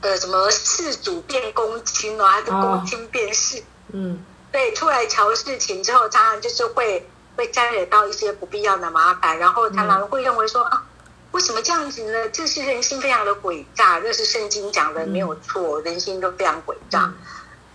[0.00, 3.62] 呃，什么事主变公亲哦，还是公亲变事？
[3.92, 10.84] 嗯，对，出来瞧事情之后，常常就是会会沾惹到一些不必要的麻烦，然后常常会认为说啊，
[11.32, 12.28] 为什么这样子呢？
[12.30, 17.12] 这是人心非常的诡诈，这是圣经讲的没有错，人心都非常诡诈。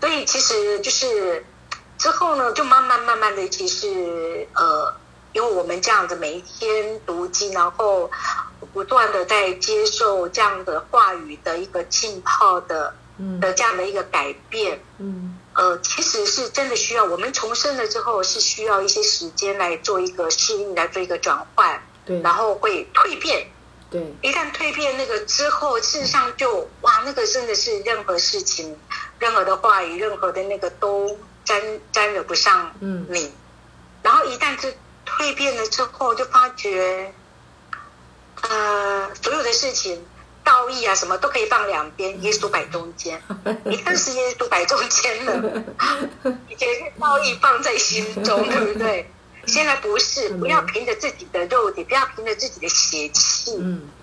[0.00, 1.44] 所以其实就是
[1.98, 4.94] 之后呢，就慢慢慢慢的，其实呃。
[5.32, 8.10] 因为我们这样子每一天读经，然后
[8.72, 12.94] 不断的在接受这样的话语的一个浸泡的
[13.38, 23.46] 的这样的一个改变，嗯，呃，其实是真的需要我们重生了之后是需要一些时间来做一个适应，来做一个转换，对，然后会蜕变，
[23.90, 28.78] 对，一旦蜕变那个之后，事实上就哇，那个真的是任何事情、
[29.18, 31.60] 任何的话语、任何的那个都沾
[31.92, 33.30] 沾惹不上你，
[34.02, 34.72] 然后一旦这。
[35.08, 37.14] 蜕变了之后，就发觉，
[38.42, 40.04] 呃，所有的事情，
[40.42, 43.22] 道义啊，什么都可以放两边，耶稣摆中间。
[43.66, 45.62] 一旦是耶稣摆中间了，
[46.48, 49.08] 你觉得道义放在心中，对不对？
[49.46, 53.56] 现在不是，不要凭着自己的肉体，不要凭着自己的邪气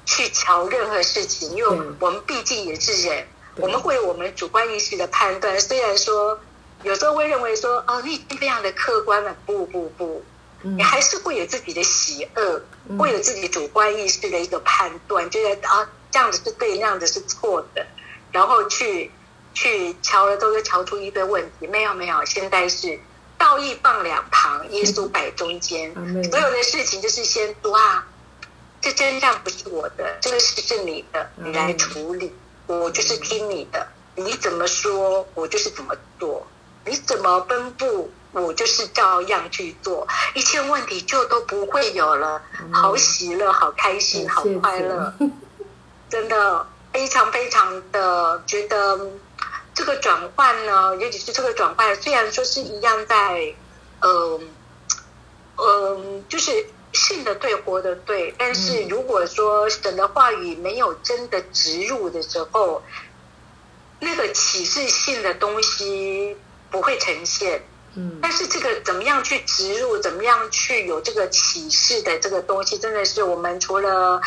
[0.05, 1.67] 去瞧任何事情，因为
[1.99, 3.27] 我们毕竟也是人，
[3.57, 5.59] 我们会有我们主观意识的判断。
[5.59, 6.39] 虽然说
[6.83, 10.23] 有时候会认为说，哦，你已经非常的客观了，不不不，
[10.61, 12.61] 你还是会有自己的喜恶，
[12.97, 17.85] 会有自己主观意识的一个判断，觉得啊这样子是对，那样子是错的，
[18.31, 19.11] 然后去
[19.53, 21.67] 去瞧了都是瞧出一堆问题。
[21.67, 22.97] 没有没有，现在是。
[23.43, 25.93] 道义放两旁，耶稣摆中间。
[26.31, 28.01] 所有的事情就是先哇，
[28.79, 32.33] 这真相不是我的，这个事是你的，你来处理。
[32.67, 36.47] 我就是听你的，你怎么说，我就是怎么做。
[36.85, 42.41] 你怎么分布，我就是照样去做，一切问题就都不会有了。
[42.71, 45.13] 好喜乐，好开心，好快乐，
[46.09, 48.97] 真的非常非常的觉得。
[49.73, 53.55] 这个转换呢，尤其是这个转换，虽然说是一样在，
[54.01, 54.49] 嗯
[55.57, 62.83] 嗯，就是信的对，活的对，但是如果说神的话语没有真的植入的时候，
[63.99, 66.37] 那个启示性的东西
[66.69, 67.63] 不会呈现。
[67.95, 74.21] 嗯，但是这个怎么样去植入，怎么样去有这个启示的这个东西，真的是我们除了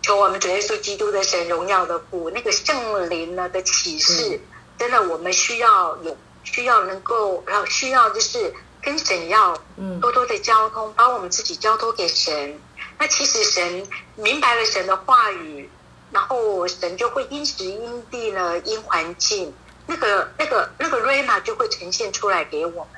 [0.00, 4.40] 求我们主耶稣基督的神荣耀的父，那个圣灵呢的启示。
[4.78, 9.56] 真的，我们需要有需要能够，然后需要就是跟神要
[10.00, 12.60] 多多的交通，把我们自己交托给神。
[12.98, 15.70] 那其实神明白了神的话语，
[16.10, 19.54] 然后神就会因时因地呢，因环境，
[19.86, 22.88] 那个那个那个瑞玛就会呈现出来给我们。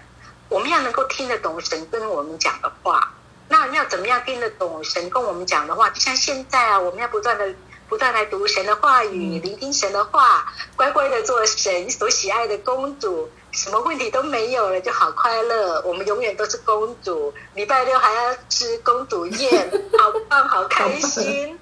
[0.49, 3.13] 我们要能够听得懂神跟我们讲的话，
[3.49, 5.91] 那要怎么样听得懂神跟我们讲的话？
[5.91, 7.55] 就像现在啊，我们要不断的。
[7.89, 15.81] 不断来读神的话语，聆听神的话，乖乖的做神所喜爱的公主，什么问题都没有了，就好快乐。
[15.83, 21.59] 我们永远都是公主，礼拜六还要吃公主宴， 好棒，好开心，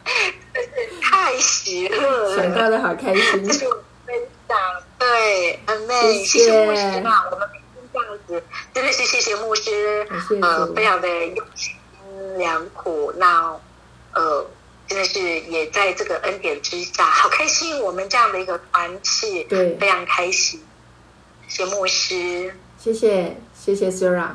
[0.55, 2.37] 真是太喜乐了。
[2.37, 3.45] 想到的好开心。
[3.47, 3.69] 这是
[4.07, 4.59] 分享，
[4.99, 10.07] 对，很美，谢谢牧师嘛，我们每天这样子，真的是谢谢牧师，
[10.41, 11.75] 呃，非常的用心
[12.39, 13.59] 良苦，那
[14.15, 14.47] 呃。
[14.93, 15.19] 真的是
[15.51, 17.81] 也在这个恩典之下，好开心！
[17.81, 20.61] 我们这样的一个团契，对，非常开心。
[21.49, 24.33] 谢牧师，谢谢谢谢 Sara，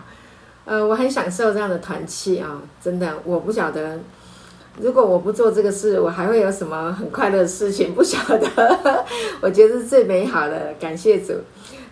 [0.65, 3.99] 呃，我很享受这样的团契啊，真的，我不晓得，
[4.81, 7.93] 如果我不做这个事，我还会有什么很快乐的事情？
[7.93, 9.05] 不晓得，
[9.41, 11.33] 我觉得是最美好的，感谢主。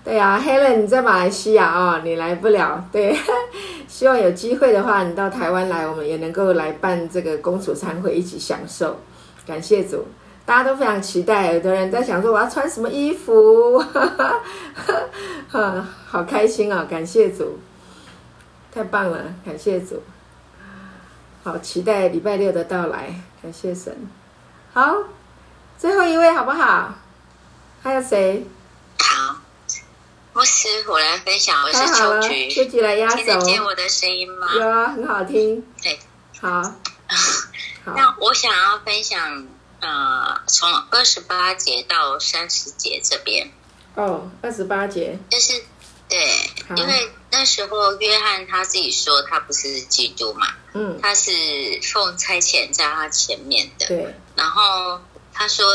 [0.05, 2.85] 对呀，Helen，你在马来西亚哦，你来不了。
[2.91, 3.17] 对，
[3.89, 8.99] 希望有机会的话，你到台湾来，我们也能够来办这个公主餐会，一起享受。
[9.47, 10.05] 感谢主，
[10.45, 11.53] 大家都非常期待。
[11.53, 13.79] 有的人在想说，我要穿什么衣服？
[15.49, 16.85] 哈，好开心啊！
[16.87, 17.57] 感谢主，
[18.71, 20.03] 太棒了，感谢主。
[21.43, 23.91] 好期待礼拜六的到来，感谢神。
[24.71, 24.97] 好，
[25.79, 26.93] 最后一位好不好？
[27.81, 28.45] 还有谁？
[30.35, 34.53] 牧师，我来分享，我是秋菊，秋菊来压轴，听得见我的声音吗？
[34.53, 35.65] 有啊，很好听。
[35.81, 35.97] 对，
[36.41, 36.61] 好。
[37.95, 39.47] 那我想要分享，
[39.79, 43.49] 呃，从二十八节到三十节这边。
[43.95, 45.17] 哦，二十八节。
[45.29, 45.53] 就是
[46.09, 46.19] 对，
[46.75, 51.31] 因为那时候约翰他自己说他不是基督嘛，嗯，他是
[51.81, 53.87] 奉差遣在他前面的。
[53.87, 54.13] 对。
[54.35, 54.99] 然后
[55.33, 55.65] 他说。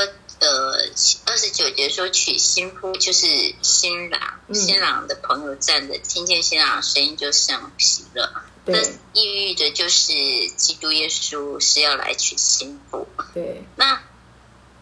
[0.40, 0.88] 呃，
[1.26, 3.26] 二十九节说娶新妇就是
[3.60, 8.42] 新郎，新郎的朋友站着，听见新郎的声音就像喜了。
[8.64, 8.78] 那
[9.12, 10.12] 意喻的就是
[10.56, 13.06] 基督耶稣是要来娶新妇。
[13.34, 13.62] 对。
[13.76, 14.02] 那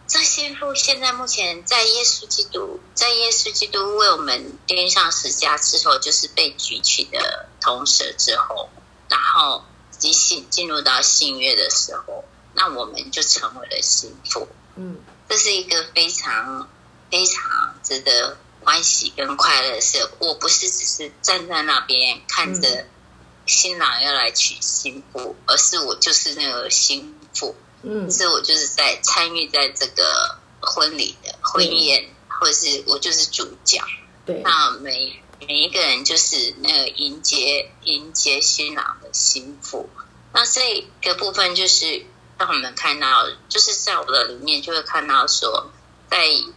[0.07, 8.69] 这新妇现在目前在耶稣基督，在耶稣基督为我们钉上十架之后，就是被举起的铜蛇之后，
[9.09, 9.65] 然后
[9.97, 14.47] 即信进入到信约的时候，那我们就成为了新妇。
[14.77, 14.97] 嗯。
[15.29, 16.67] 这是一个非常
[17.11, 20.09] 非常值得欢喜跟快乐的事。
[20.17, 22.87] 我不是只是站在那边看着
[23.45, 27.55] 新郎要来娶新妇，而是我就是那个新妇。
[27.83, 33.79] 嗯，是我就是在参与在这个婚礼的婚宴，或者是我就是主角。
[34.25, 39.87] 对，那每每一个人就是那个迎接迎接新郎的新妇。
[40.33, 42.03] 那这个部分就是。
[42.39, 45.69] 让我们看到，就是在我的里面就会看到说，
[46.09, 46.47] 在耶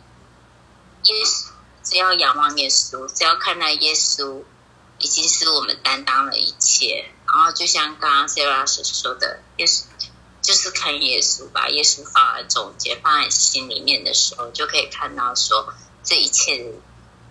[1.04, 1.48] 稣
[1.82, 4.44] 只要仰望耶稣，只要看到耶稣，
[4.98, 7.10] 已经是我们担当了一切。
[7.26, 9.84] 然后就像刚刚 Sarah 所说的，耶稣
[10.40, 15.74] 就是看耶稣，把耶稣放在中间，放在心里面的时候，就可以看到说，
[16.04, 16.72] 这一切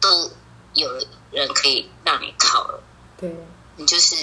[0.01, 0.31] 都
[0.73, 0.89] 有
[1.31, 2.83] 人可以让你靠了。
[3.17, 3.33] 对，
[3.77, 4.15] 你就是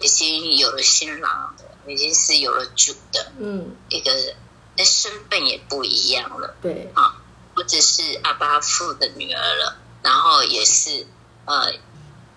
[0.00, 4.36] 已经有了新郎的，已经是有了主的，嗯，一个人，
[4.76, 6.90] 那身份也不一样了，对。
[6.94, 7.16] 啊，
[7.54, 11.06] 不只是阿巴父的女儿了，然后也是
[11.44, 11.72] 呃，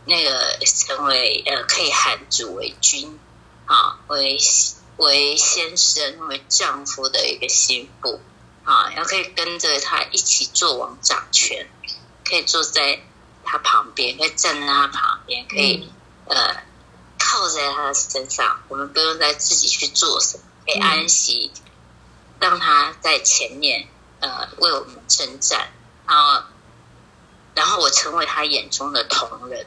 [0.05, 3.19] 那个成为呃可以喊主为君
[3.65, 4.37] 啊，为
[4.97, 8.19] 为先生为丈夫的一个心腹
[8.63, 11.69] 啊，然后可以跟着他一起做王掌权，
[12.23, 12.99] 可以坐在
[13.43, 15.89] 他旁边，可以站在他旁边，可以
[16.25, 16.70] 呃。
[17.31, 21.49] 靠在他的身上，我们不用再自己去做什么，可以安息，
[22.41, 23.87] 让他在前面
[24.19, 25.71] 呃为我们征战，
[26.05, 26.43] 然后
[27.55, 29.65] 然后我成为他眼中的同人，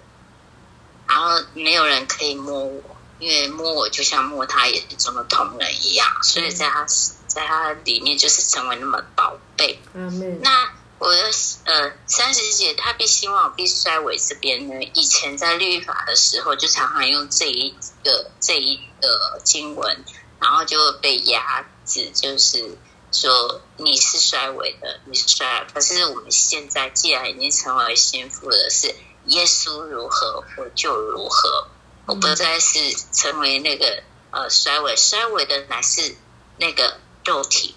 [1.09, 2.83] 然后没有人可以摸我，
[3.19, 6.85] 因为摸我就像摸他眼中的同人一样，所以在他
[7.27, 9.81] 在他里面就是成为那么宝贝。
[9.95, 10.69] 嗯那。
[11.01, 11.31] 我的
[11.65, 14.17] 呃三十节，他必兴旺，必衰微。
[14.17, 20.05] 这边呢，以前在律法的时候，就常常用这一个这一个经文，
[20.41, 22.79] 然后就被压制，就是
[23.13, 25.67] 说你是衰微的，你是衰。
[25.75, 28.95] 可是我们现在既然已经成为幸福的，是
[29.27, 31.69] 耶稣如何，我就如何。
[32.07, 32.79] 我不再是
[33.13, 36.17] 成为那个呃衰微，衰微的乃是
[36.57, 37.75] 那个肉体，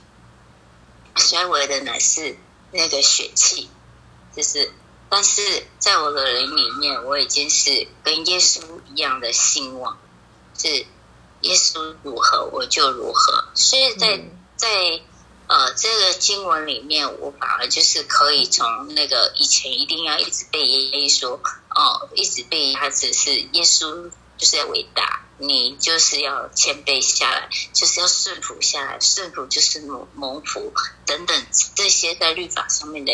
[1.15, 2.38] 衰微的乃是。
[2.72, 3.70] 那个血气，
[4.36, 4.72] 就是，
[5.09, 8.61] 但是在我的人里面，我已经是跟耶稣
[8.93, 9.97] 一样的兴旺，
[10.57, 10.68] 是
[11.41, 13.45] 耶稣如何我就如何。
[13.55, 14.22] 所以在
[14.55, 15.01] 在
[15.47, 21.39] 呃这个经文里面，我反而就是可以从那个以前一定要一直被耶稣
[21.70, 25.26] 哦，一直被他只是耶稣就是要伟大。
[25.39, 30.73] 你就是要谦卑下来，就是要顺服下来，顺服就是蒙蒙福
[31.05, 33.11] 等等这些在律法上面的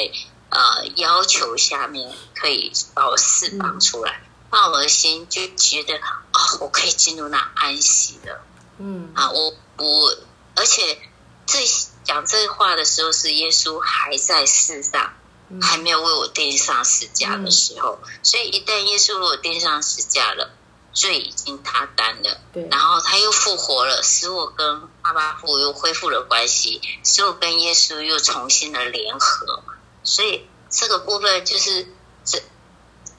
[0.49, 4.21] 呃要求下面，可以把我释放出来，
[4.51, 8.45] 那我的心就觉得哦，我可以进入那安息了。
[8.77, 10.17] 嗯啊，我我
[10.55, 10.99] 而且
[11.45, 11.59] 这
[12.05, 15.13] 讲这话的时候是耶稣还在世上，
[15.61, 20.51] 还没有为我钉上十架的时候，所以一旦耶稣为我钉上十架了。
[20.93, 22.39] 罪已经他担了，
[22.69, 29.63] 然后他又复活了，使我跟阿巴父又恢复了关系，使我跟耶稣又重新的联合，
[30.03, 31.87] 所以这个部分就是
[32.23, 32.41] 这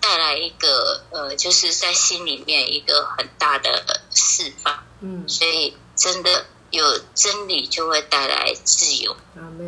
[0.01, 9.17] 带来一个呃，就是在心里面一个很大的释放，嗯，所以真的有真理就会带来自由，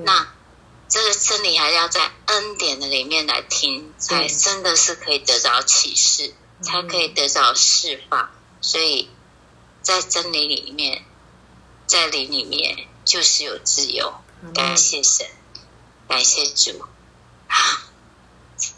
[0.04, 0.28] 那
[0.88, 6.32] 这个真理还要在恩典的里面来听，才真的是可以得到启示。
[6.62, 8.30] 才可以得到释放，
[8.60, 9.08] 所以
[9.82, 11.02] 在真理里面，
[11.86, 14.12] 在灵里面就是有自由。
[14.54, 15.26] 感谢神，
[16.08, 16.82] 感谢主。
[17.48, 17.54] 啊，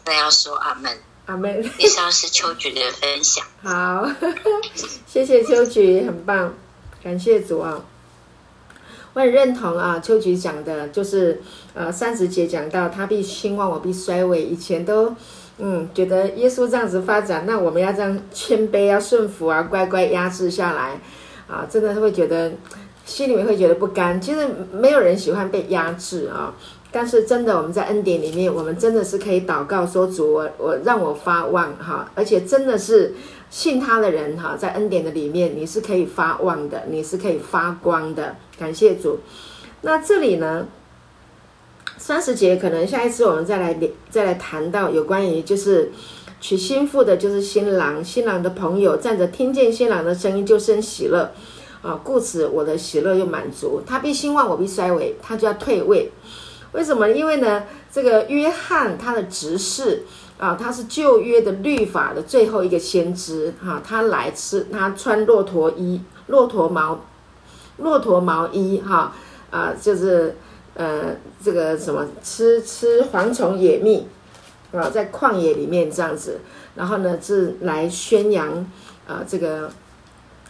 [0.03, 1.71] 再要说阿门，阿门。
[1.77, 3.45] 以上是秋菊的分享。
[3.63, 4.05] 好，
[5.07, 6.53] 谢谢秋菊，很棒，
[7.01, 7.81] 感谢主啊！
[9.13, 11.41] 我很认同啊，秋菊讲的，就是
[11.73, 15.15] 呃，三十节讲到他必兴旺，我必衰微，以前都。
[15.61, 21.01] 嗯，觉得耶稣这样子发展，那我们要这样谦卑，要顺服啊，乖乖压制下来，
[21.47, 22.49] 啊，真的会觉得
[23.03, 24.21] 心里面会觉得不甘。
[24.21, 26.55] 其实没有人喜欢被压制啊，
[26.93, 33.13] 但是真的我们在恩典里面，我们真的是可以祷告说主，我我让我发旺哈，而且真的是
[33.49, 39.19] 信他的人哈，在恩典的里面你是可以发旺的，你是可以发光的，感谢主。
[39.81, 40.65] 那这里呢？
[42.09, 43.79] 三十节可能下一次我们再来
[44.09, 45.91] 再来谈到有关于就是
[46.41, 51.31] 娶新妇的，就是新郎，新郎的朋友站着听见新郎的声音就生喜乐
[51.83, 53.83] 啊，故此我的喜乐又满足。
[53.85, 56.11] 他必兴旺，我必衰微，他就要退位。
[56.71, 57.07] 为什么？
[57.11, 60.01] 因为呢，这个约翰他的执事
[60.39, 67.05] 啊，他是旧约的律法的最后一个先知哈，他来吃，他穿骆驼衣，骆驼毛，
[67.77, 69.13] 骆驼毛衣哈
[69.51, 70.35] 啊，就是。
[70.79, 71.13] 呃，
[71.43, 74.07] 这个什么吃吃蝗虫野蜜
[74.71, 76.39] 啊，在旷野里面这样子，
[76.75, 78.65] 然后呢是来宣扬
[79.05, 79.69] 啊这个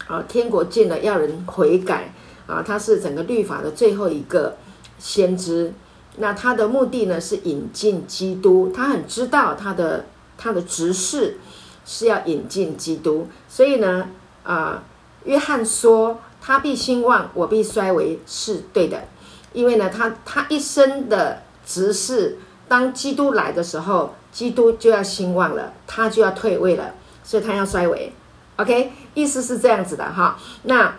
[0.05, 2.13] 啊天国近了，要人悔改
[2.45, 4.55] 啊，他是整个律法的最后一个
[4.99, 5.73] 先知。
[6.17, 10.05] 那他的目的呢是引进基督，他很知道他的
[10.37, 11.39] 他的执事
[11.87, 14.07] 是要引进基督，所以呢
[14.43, 14.83] 啊，
[15.23, 19.05] 约翰说他必兴旺，我必衰微，是对的。
[19.53, 22.37] 因为呢，他他一生的执事，
[22.67, 26.93] 当基督来的时候，基督就要兴旺了，他就要退位了，
[27.23, 28.13] 所以他要衰微。
[28.57, 30.37] OK，意思是这样子的哈。
[30.63, 30.93] 那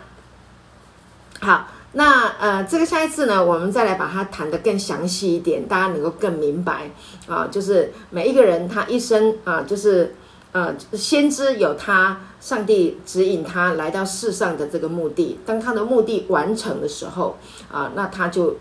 [1.39, 6.91] 好，那呃，这个下一次呢，我们再来把它谈得更详细一点，大家能够更明白
[7.27, 7.47] 啊。
[7.51, 10.15] 就是每一个人他一生啊，就是
[10.51, 15.39] 呃，先知有他上帝指引他来到世上的这个目的。
[15.45, 17.37] 当他的目的完成的时候，
[17.71, 18.57] 啊，那他就，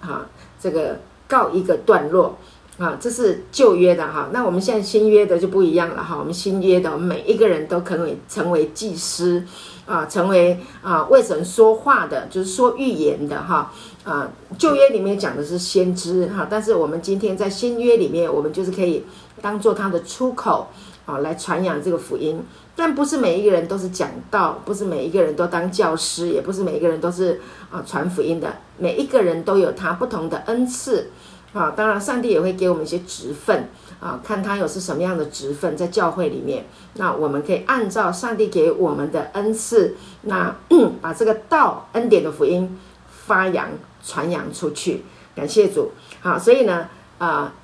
[0.00, 0.26] 啊，
[0.60, 0.98] 这个
[1.28, 2.38] 告一个段落。
[2.78, 6.14] 啊，这是旧约的哈，那我们现在新约的就不一样了哈。
[6.18, 9.42] 我们新约的每一个人都可以成为祭司，
[9.86, 13.72] 啊，成为啊为神说话的，就是说预言的哈。
[14.04, 19.06] 啊，旧约里面讲的是先知哈，但是我们今天在新约里面，我们就是可以
[19.40, 20.68] 当做他的出口
[21.06, 22.44] 啊，来传扬这个福音。
[22.74, 27.40] 但不是每一个人都是讲道，不是每一个人都当教师，也不是每一个人都是
[27.70, 28.54] 啊传福音的。
[28.76, 31.10] 每一个人都有他不同的恩赐。
[31.52, 40.54] 啊，当然，上帝也会给我们一些职分啊，看他有是什么样的职分在教会里面，那我们可以按照上帝给我们的恩赐，那
[41.00, 42.78] 把这个道恩典的福音
[43.08, 43.70] 发扬
[44.04, 45.02] 传扬出去。
[45.34, 47.54] 感谢主，好，所以呢，啊，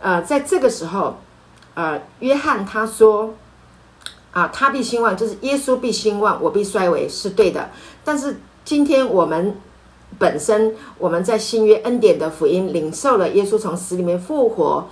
[0.00, 1.16] 呃，在这个时候，
[1.74, 3.34] 呃，约翰他说，
[4.32, 7.70] 啊，他必兴旺，就是耶稣必兴旺，我必衰微，是对的。
[8.04, 9.56] 但是今天我们。
[10.18, 14.86] 本身我们在新约恩典的福音领受了耶稣从死里面复活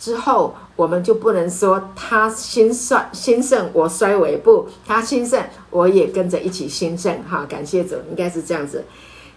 [0.00, 7.22] 之后，我们就不能说他兴衰兴盛，我衰微不，他兴盛，我也跟着一起兴盛。
[7.22, 8.84] 哈，感谢主，应该是这样子。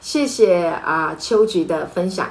[0.02, 2.28] 谢谢啊，秋菊的分享，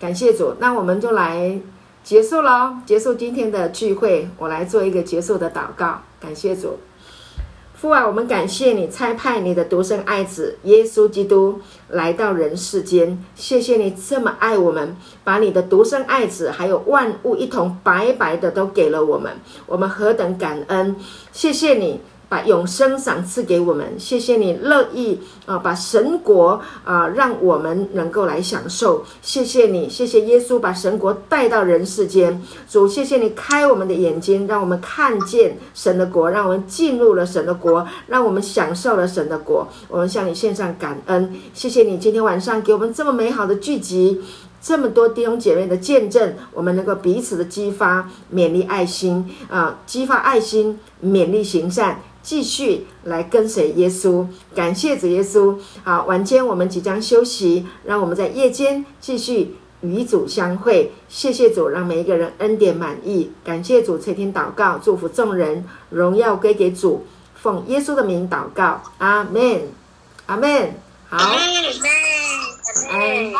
[0.00, 0.54] 感谢主。
[0.58, 1.60] 那我们就来
[2.08, 6.78] 结束喽，结束今天的聚会，我来做一个结束的祷告，感谢主。
[7.74, 19.30] 父啊，我们感谢你差派你的独生爱子耶稣基督来到人世间，谢谢你这么爱我们，把你的独生爱子还有万物一同白白的都给了我们，
[19.66, 20.96] 我们何等感恩！
[21.30, 22.00] 谢谢你。
[22.28, 29.04] 把永生赏赐给我们，谢谢你乐意啊，把神国啊，让我们能够来享受。
[29.22, 32.42] 谢谢你，谢谢耶稣把神国带到人世间。
[32.68, 39.66] 主，谢谢你开我们的眼睛，让我们看见神的国，让我们进入了神的国，让我们享受了神的国。
[39.88, 44.20] 我们向你献上感恩，谢谢你今天晚上给我们这么美好的聚集。
[44.60, 54.26] 这么多弟兄姐妹的见证，我们能够彼此的激发勉励爱心啊，激发爱心，勉励行善，继续来跟随耶稣。
[54.54, 55.56] 感谢主耶稣。
[55.82, 60.92] 好，晚间我们即将休息，让我们在夜间继续与主相会。
[61.08, 63.30] 谢谢主，让每一个人恩典满意。
[63.44, 67.06] 感谢主垂听祷告，祝福众人，荣耀归给主。
[67.34, 69.62] 奉耶稣的名祷告，阿门，
[70.26, 70.74] 阿门。
[71.08, 71.38] 好，阿门，
[72.90, 73.32] 阿门。